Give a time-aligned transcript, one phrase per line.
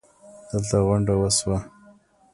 [0.49, 1.57] دلته غونډه وشوه